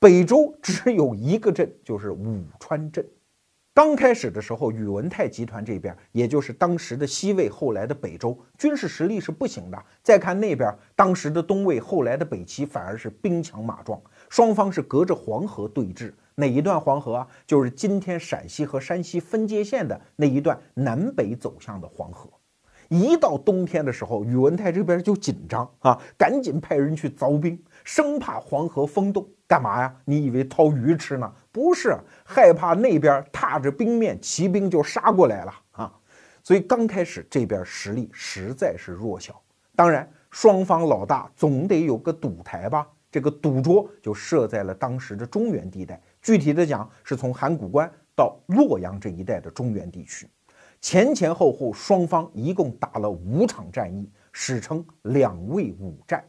[0.00, 3.04] 北周只有一个镇，就是武川镇。
[3.74, 9.84] 刚开始的时候，宇文泰集团这边，也就是当时的西魏，后来的北周，军事实力是不行的。
[10.00, 16.12] 再看那边，当时的东魏，后来的北齐，反而是兵强马壮，双方是隔着黄河对峙。
[16.36, 17.28] 哪一段黄河啊？
[17.44, 22.30] 就是今天陕西和山西分界线的那一段南北走向的黄河。
[22.88, 29.28] 一到冬天的时候，宇文泰这边就紧张啊，赶紧派人去凿冰，生怕黄河封冻。
[29.48, 29.92] 干嘛呀？
[30.04, 31.32] 你以为掏鱼吃呢？
[31.50, 35.92] 不是，害怕那边踏着冰面，骑兵就杀过来了啊！
[36.44, 39.40] 所以刚开始这边实力实在是弱小。
[39.74, 42.86] 当然，双方老大总得有个赌台吧？
[43.10, 50.28] 这个赌桌就设在了当时的中原地带，具体的讲是从函谷关到洛阳这一带的中原地区。
[50.82, 56.22] 前前后后双方一共打了五场战役，史称两魏五战。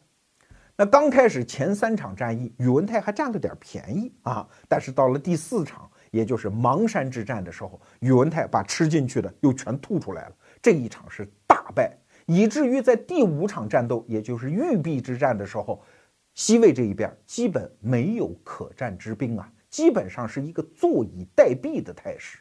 [0.79, 11.93] 那刚开始前三场战役，宇文泰还占了点便宜啊，但是到了第四场，也就是邙山之战的时候，宇文泰把吃进去的又全吐出来了，这一场是大败，
[12.27, 15.83] 以至于在第五场战斗，也就是玉璧之战的时候，
[16.33, 22.39] 西魏这一边基本没有可战之兵啊，基本上是一个坐以待毙的态势。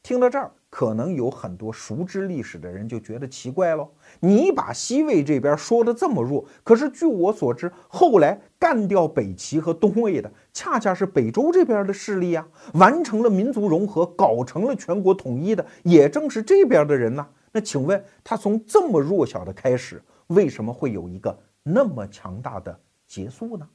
[0.00, 0.52] 听到这儿。
[0.70, 3.88] 可能有很多熟知历史的人就觉得奇怪喽。
[4.20, 12.46] 你把西魏这边说的这么弱，可是据我所知，后来干掉北齐和东魏的，恰恰是北周这边的势力啊。
[12.74, 17.26] 完成了民族融合，搞成了全国统一的，也正是这边的人呢。
[17.50, 23.66] 那请问他从这么弱小的开始，为什么会有一个那么强大的结束呢？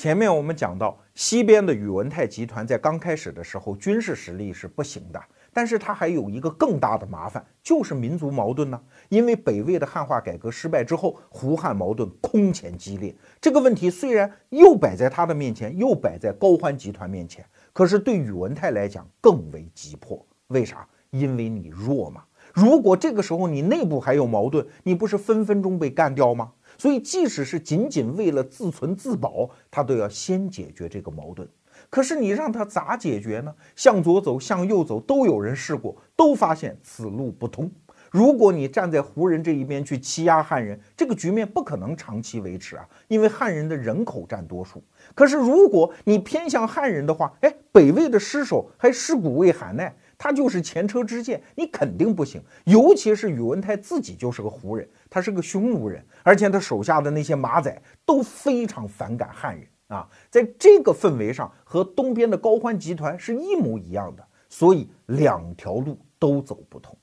[0.00, 8.80] 前面我们讲到，西边的宇文泰集团在刚开始的时候军事实力是不行的，但是它还有一个更大的麻烦，就是民族矛盾呢。
[9.10, 13.14] 因为北魏的汉化改革失败之后，胡汉矛盾空前激烈。
[13.42, 20.26] 这个问题虽然又摆在他的面前，又摆在高欢集团面前，可是对宇文泰来讲更为急迫。
[20.46, 20.88] 为啥？
[21.10, 22.24] 因为你弱嘛。
[22.54, 26.52] 如果这个时候你内部还有矛盾，你不是分分钟被干掉吗？
[26.80, 31.46] 所以，即使是仅仅为了自存自保，他都要先解决这个矛盾。
[31.90, 33.54] 可是你让他咋解决呢？
[33.76, 37.70] 向左走，向右走，都有人试过，都发现此路不通。
[38.10, 44.82] 如果你站在胡人这一边去欺压汉人，这个局面不可能长期维持啊，因为汉人的人口占多数。
[45.14, 49.86] 可是如果你偏向汉人的话，哎，北魏的尸首还尸骨未寒呢。
[50.22, 52.42] 他就是前车之鉴，你肯定不行。
[52.64, 66.94] 尤其是宇文泰自己就是个胡人，他是个匈奴人，而且他手下的那些马仔都非常反感汉人啊，在这个氛围上和东边的高欢集团是一模一样的，所以两条路都走不通。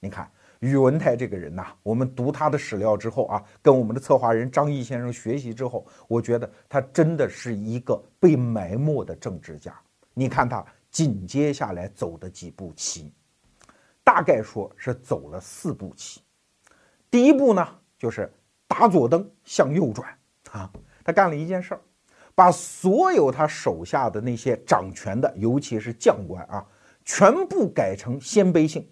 [0.00, 0.28] 你看。
[0.60, 9.78] 宇文泰这个人呐，我们读他的史料之后啊，跟我们的策划人张毅先生学习之后，我觉得他真的是一个被埋没的政治家。
[10.14, 10.64] 你看他
[10.96, 13.12] 紧接下来走的几步棋，
[14.02, 16.22] 大概说是走了四步棋。
[17.10, 17.68] 第一步呢，
[17.98, 18.32] 就是
[18.66, 20.08] 打左灯向右转
[20.52, 20.72] 啊，
[21.04, 21.80] 他干了一件事儿，
[22.34, 26.66] 把所有他手下的那些掌权的，尤其是将官啊，
[27.04, 28.90] 全部改成鲜卑姓。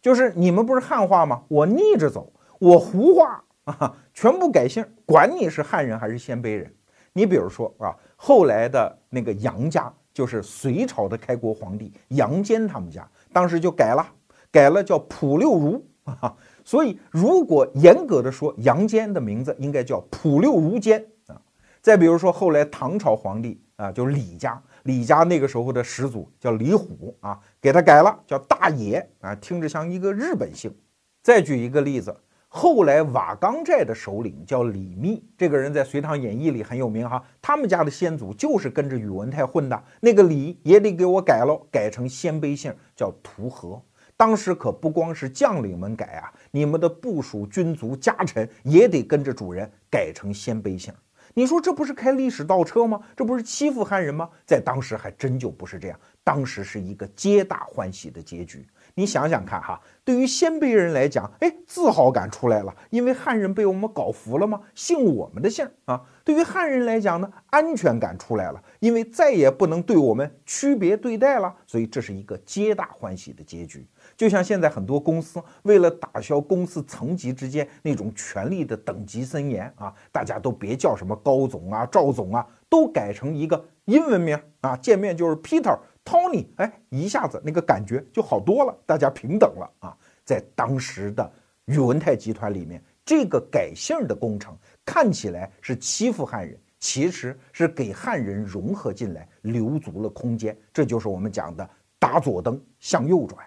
[0.00, 1.42] 就是你们不是汉化吗？
[1.48, 6.72] 我逆着走，我胡化啊，全部改姓，管你是汉人还是鲜卑人。
[7.12, 14.06] 你比如说啊，后来的那个杨家，就是隋朝的开国皇帝杨坚他们家，当时就改了，
[14.50, 16.36] 改了叫普六如啊。
[16.64, 21.40] 所以如果严格的说，杨坚的名字应该叫普六如坚啊。
[21.80, 24.62] 再比如说后来唐朝皇帝啊，就是李家。
[24.84, 30.74] 李家那个时候的始祖叫李虎啊，给他改了叫大野啊，听着像一个日本姓。
[31.22, 32.12] 再举一个例子，
[32.54, 37.24] 后来瓦岗寨的首领叫李密，这个人在《隋唐演义》里很有名哈。
[37.40, 43.80] 他们家的先祖就是跟着宇文泰混的，那个李也得给我改了，改成鲜卑姓叫图和。
[44.18, 50.92] 当时可不光是将领们改啊，你们的部属、军卒、家臣也得跟着主人改成鲜卑姓。
[51.32, 53.00] 你说这不是开历史倒车吗？
[53.16, 54.28] 这不是欺负汉人吗？
[54.44, 58.68] 在当时还真就不是这样，当时是一个皆大欢喜的结局。
[58.94, 64.60] 你想想看哈，对于鲜卑人来讲，哎，自豪感出来了，因为汉人被我们搞服了吗？
[64.74, 66.02] 姓我们的姓啊。
[66.24, 73.84] 对于汉人来讲呢，安全感出来了，因为再也不能对我们区别对待了，所以这是一个皆大欢喜的结局。
[74.16, 85.76] 就像现在很多公司为了打消公司层级之间那种权力的等级森严啊，大家都别叫什么高总啊、赵总啊，都改成一个英文名啊，见面就是 Peter、
[86.12, 89.96] Tony，哎，一下子那个感觉就好多了，大家平等了啊。
[90.26, 91.32] 在当时的
[91.64, 94.54] 宇文泰集团里面，这个改姓的工程
[94.84, 100.54] 看起来是欺负汉人，其实是给汉人融合进来留足了空间。
[100.70, 101.66] 这就是我们讲的
[101.98, 103.42] 打左灯向右转。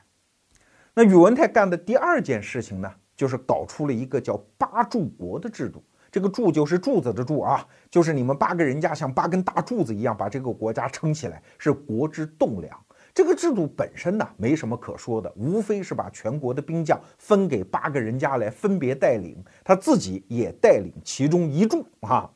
[0.95, 5.83] 那宇文泰干的第二件事情呢，就是搞出了一个叫八柱国的制度。
[6.15, 12.85] 这个柱就是柱子的柱啊，就是你们八个人家像八根大柱子一样把这个国家撑起来，是国之栋梁。
[13.13, 22.31] 这个制度本身呢，没什么可说的，无非是把全国的兵将分给八个人家来分别带领，他自己也带领其中一柱啊。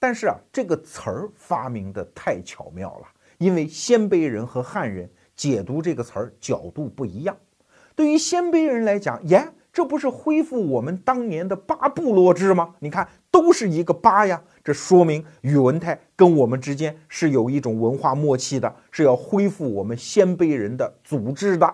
[0.00, 3.06] 但是啊，这个词儿发明的太巧妙了，
[3.38, 7.36] 因为鲜卑人和汉人解读这个词儿角度不一样。
[7.94, 12.74] 对于鲜卑人来讲，耶，这不是恢复我们当年的八部落制吗？
[12.80, 21.72] 你看，都是一个八呀，这说明宇文泰跟我们之间是有一种文化默契的，是要恢复我们鲜卑人的组织的。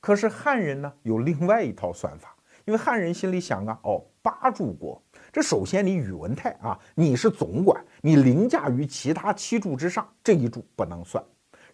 [0.00, 11.22] 可是汉人呢，有另外一套算法，因为汉人心里想啊，哦，八柱国，这首先你宇文泰啊，你是总管，你凌驾于其他七柱之上，这一柱不能算。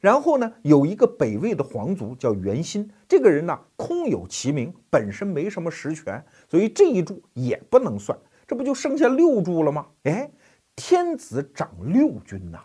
[0.00, 8.16] 然后呢，有一个北魏的皇族叫袁心，这个人呢空有其名，本身没什么实权，所以这一柱也不能算。
[8.46, 9.86] 这不就剩下六柱了吗？
[10.04, 10.30] 哎，
[10.76, 12.58] 天子掌六军呐，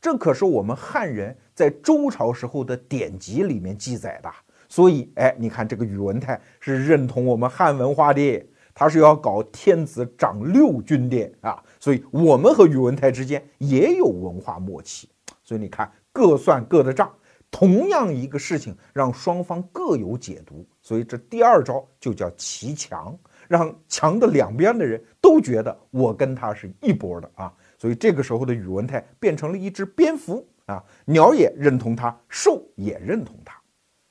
[0.00, 4.30] 这可是我们汉人在周朝时候的典籍里面记载的。
[4.68, 11.62] 所以，哎，你看这个宇文泰是认同我们汉文化的，他是要搞天子掌六军的啊。
[11.80, 15.08] 所以，我们和宇文泰之间也有文化默契。
[15.42, 15.90] 所以你看。
[16.14, 17.12] 各算各的账，
[17.50, 27.52] 同样一个事情让双方各有解读，所以这第二招就叫骑墙，让墙的两边的人都觉得我跟他是一波的啊。
[27.76, 33.60] 所以这个时候的宇文泰变成了一只蝙蝠啊，鸟也认同他，兽也认同他。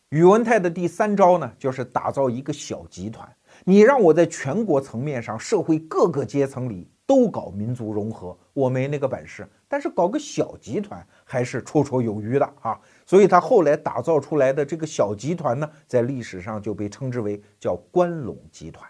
[0.09, 3.25] 宇文泰的第三招呢，就是打造一个小集团，
[3.63, 6.89] 你让我在全国层面上，社会各个阶层里。
[7.05, 12.79] 都搞民族融合，我没那个本事，但是搞个小集团还是绰绰有余的啊。
[13.07, 18.87] 所以他后来打造出来的这个小集团呢，在历史上就被称之为叫关陇集团。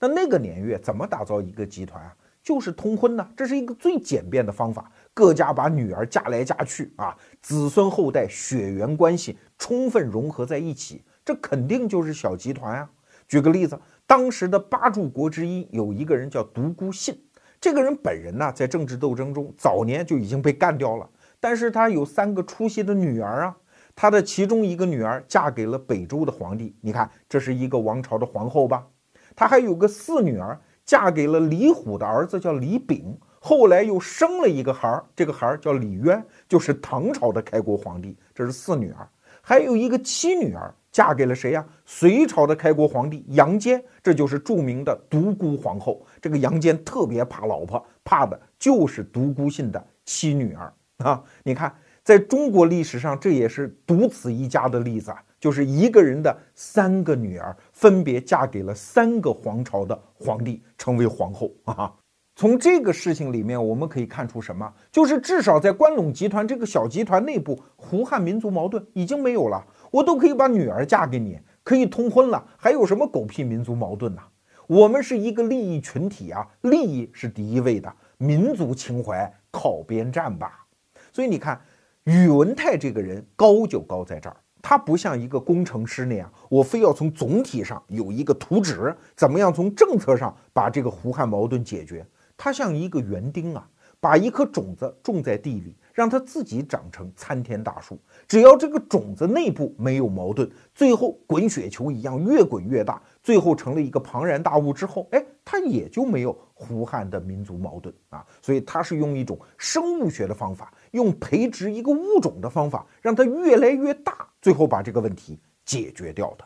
[0.00, 2.16] 那那个年月怎么打造一个集团啊？
[2.42, 12.90] 就是通婚呢，这是一个最简便的方法，各家把女儿嫁来嫁去啊，子孙后代血缘关系充分融合在一起，这肯定就是小集团啊。
[13.28, 17.23] 举个例子，当时的八柱国之一有一个人叫独孤信。
[17.64, 21.08] 这个人本人呢，在政治斗争中早年就已经被干掉了，
[21.40, 23.56] 但是他有三个出息的女儿啊。
[23.96, 28.86] 他的其中一个女儿嫁给了北周的皇帝，你看这是一个王朝的皇后吧？
[29.34, 38.14] 他还有个四女儿，嫁给了李虎的儿子叫李炳，后来又生了一个孩儿，这个孩儿叫李渊，就是唐朝的开国皇帝。
[38.34, 39.08] 这是四女儿，
[39.40, 40.70] 还有一个七女儿。
[40.92, 41.66] 嫁给了谁呀？
[41.84, 46.06] 隋朝的开国皇帝杨坚，这就是著名的独孤皇后。
[46.24, 50.72] 这个杨坚特别怕老婆，怕的就是独孤信的七女儿
[51.04, 51.22] 啊！
[51.42, 51.70] 你看，
[52.02, 61.92] 在中国历史上，这也是独此一家的例子啊，就是一个人的三个女儿，分别嫁给了三个皇朝的皇帝，成为皇后啊。
[62.34, 64.72] 从这个事情里面，我们可以看出什么？
[64.90, 69.62] 就是至少在关陇集团这个小集团内部，胡汉民族矛盾已经没有了。
[69.90, 74.22] 我都可以把女儿嫁给你，可以通婚了，还有什么狗屁民族矛盾呢？
[74.66, 80.66] 我们是一个利益群体啊，利益是第一位的，民族情怀靠边站吧。
[81.12, 81.60] 所以你看，
[82.04, 92.06] 宇文泰这个人高就高在这儿，他不像一个工程师那样，我非要从总体上有一个图纸，怎么样从政策上把这个胡汉矛盾解决？
[92.36, 93.68] 他像一个园丁啊，
[94.00, 95.76] 把一颗种子种在地里。
[95.94, 97.96] 让它自己长成参天大树，
[98.26, 108.24] 只要这个种子内部没有矛盾，最后滚雪球一样越滚越大，最后成了一个庞然大物之后，哎，它也就没有胡汉的民族矛盾啊。
[108.40, 116.44] 所以它是用一种生物学的方法，用培植一个物种的方法，让它越来越大，最后把这个问题解决掉的。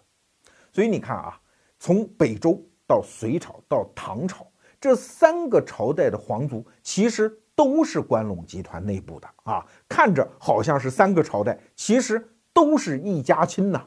[0.73, 1.39] 所以你看啊，
[1.79, 4.47] 从北周到隋朝到唐朝
[4.81, 7.39] 这三个朝代的皇族，其实。
[7.59, 13.85] 都是关陇集团内部的啊，看着好像是三个朝代，其实都是一家亲呐。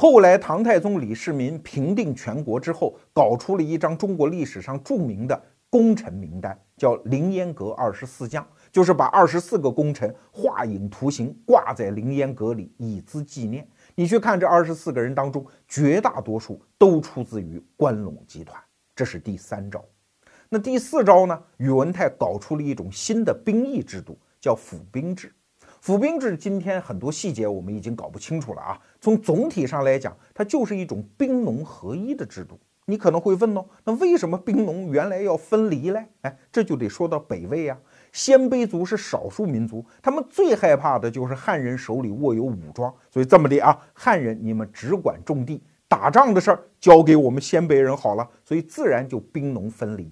[0.00, 13.66] 后来唐太宗李世民平定全国之后，搞出了一张中国历史上著名的功臣名单，叫凌烟阁二十四将，就是把二十四个功臣画影图形挂在凌烟阁里，以资纪念。
[13.96, 18.56] 你去看这二十四个人当中，绝大多数都出自于关陇集团，
[18.94, 19.84] 这是第三招。
[20.48, 21.42] 那第四招呢？
[21.56, 25.32] 宇文泰搞出了一种新的兵役制度，叫府兵制。
[25.80, 28.78] 府兵制今天很多细节我们已经搞不清楚了啊。
[29.00, 32.58] 从总体上来讲，它就是一种兵农合一的制度。
[32.86, 36.06] 你可能会问哦，那为什么兵农原来要分离嘞？
[36.22, 37.78] 哎，这就得说到北魏啊。
[38.12, 50.10] 鲜卑族是少数民族，他们最害怕的就是汉人手里握有武装，所以这么的啊，汉人你们只管种地，打仗的事儿交给我们鲜卑人好了，所以自然就兵农分离。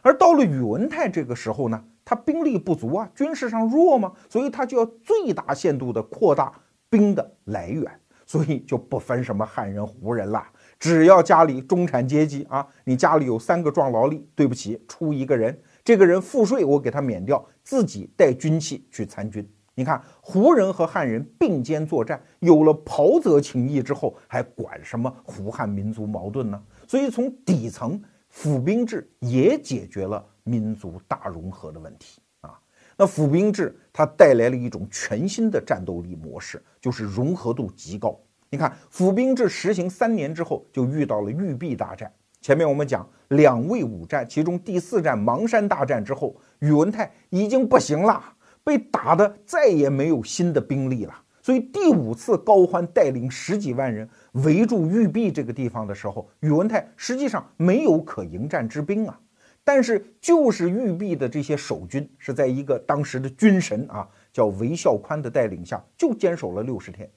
[0.00, 6.52] 而到了宇文泰这个时候呢，他兵力不足啊，军事上弱嘛，所以他就要最大限度的扩大
[6.90, 7.90] 兵的来源，
[8.26, 10.44] 所以就不分什么汉人、胡人了，
[10.78, 19.48] 只要家里中产阶级啊，你家里有三个壮劳力，对不起，出一个人，这个人赋税我给他免掉，自己带军器去参军。
[19.74, 26.62] 你看，胡人和汉人并肩作战，有了袍泽情谊之后，还管什么胡汉民族矛盾呢？
[26.86, 28.00] 所以从底层。
[28.36, 32.58] 府兵制也解决了民族大融合的问题啊！
[32.96, 38.18] 那府兵制它带来了一种全新的战斗力模式，就是融合度极高。
[38.50, 42.12] 你看，府兵制实行三年之后，就遇到了玉璧大战。
[42.40, 48.22] 前面我们讲两魏五战，其中第四战邙山大战之后，宇文泰已经不行了，
[48.62, 51.22] 被打的再也没有新的兵力了。
[51.42, 59.18] 所以第五次高欢带领十几万人围住玉璧这个地方的时候，宇文泰实际上没有可迎战之兵啊。
[59.64, 67.10] 但是就是玉璧的这些守军是在一个当时的军神啊叫韦孝宽的带领下，就坚守了六十天。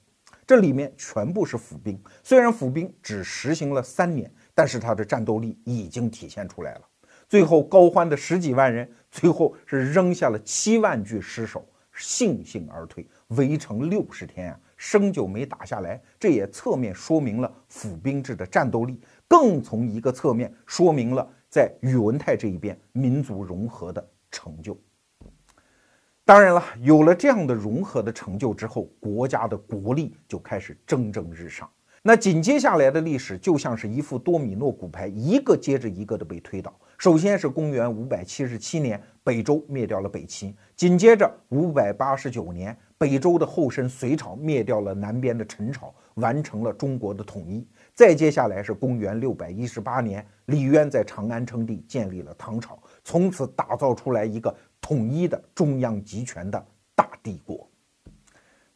[0.46, 6.80] 这里面全部是府兵，虽然府兵只实行了三年，但是他的战斗力已经体现出来了。
[7.28, 11.62] 最后高欢的十几万人，最后是扔下了七万具尸首，
[11.94, 13.06] 悻悻而退。
[13.28, 24.78] 围城六十天啊，生就没打下来，这也侧面说明了府兵制的战斗力，更从一个侧面说明了在宇文泰这一边民族融合的成就。
[26.24, 31.68] 当然了，有了这样的融合的成就之后，国家的国力就开始蒸蒸日上。
[32.02, 36.78] 那紧接下来的历史就像是一副多米诺骨牌，一个接着一个的被推倒。
[36.96, 42.76] 首先是公元五百七十七年，北周灭掉了北齐，紧接着五百八十九年。
[42.98, 47.66] 北周的后身隋朝灭掉了南边的陈朝，完成了中国的统一。
[47.98, 57.68] 再接下来是公元六百一十八年，李渊在长安称帝，建立了唐朝，从此打造出来一个统一的中央集权的大帝国。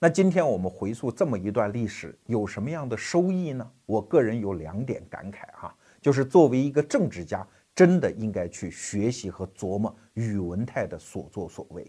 [0.00, 3.70] 那今天我们回溯这么一段历史，有什么样的收益呢？
[3.86, 7.46] 我个人有两点感慨哈，就是作为一个政治家，
[7.76, 11.88] 真的应该去学习和琢磨宇文泰的所作所为。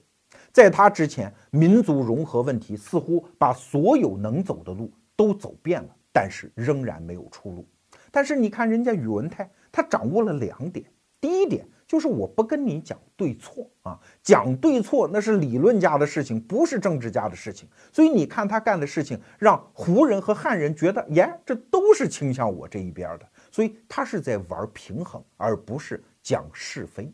[0.51, 7.67] 在他之前，民族融合问题似乎把所有能走的路都走遍了，但是仍然没有出路。
[8.11, 10.85] 但是你看人家宇文泰，他掌握了两点，
[11.19, 11.67] 第一点。
[11.85, 17.69] 就是我不跟你讲对错啊，讲对错那是理论家的事情，不是政治家的事情。
[17.91, 23.27] 所以你看他干的事情，让胡人和汉人觉得，耶，这都是倾向我这一边的。
[23.51, 27.13] 所以他是在玩平衡，而不是讲是非。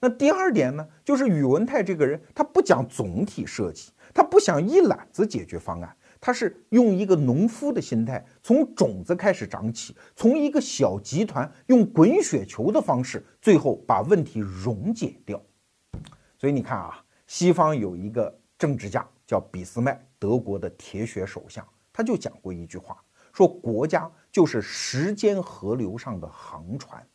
[0.00, 5.94] 那第二点呢，就是宇文泰这个人，他不讲总体设计，他不想一揽子解决方案。
[6.20, 15.40] 他是用一个农夫的心态，从种子开始长起，从一个小集团用滚雪球的方式，最后把问题溶解掉。
[16.38, 23.02] 所以你看啊，西方有一个政治家叫俾斯麦，德国的铁血首相，他就讲过一句话，
[23.32, 27.06] 说国家就是时间河流上的航船，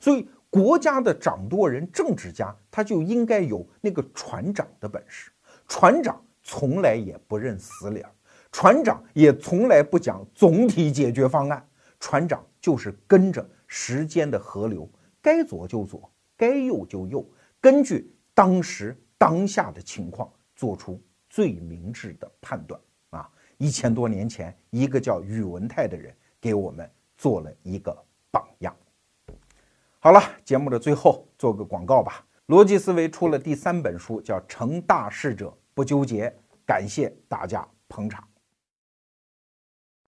[0.00, 5.30] 所以国家的掌舵人、政治家，他就应该有那个船长的本事。
[5.66, 8.10] 船长从来也不认死理儿。
[8.54, 14.88] 船长也从来不讲总体解决方案，船长就是跟着时间的河流，
[15.20, 17.28] 该左就左，该右就右，
[17.60, 22.80] 根据当时当下的情况做出最明智的判断
[23.10, 23.28] 啊！
[23.58, 26.88] 一千多年前，一个叫宇文泰的人给我们
[27.18, 27.92] 做了一个
[28.30, 28.72] 榜样。
[29.98, 32.24] 好了，节目的最后做个广告吧。
[32.46, 36.28] 逻辑思维出了第三本书，叫《成大事者不纠结》，
[36.64, 38.22] 感谢大家捧场。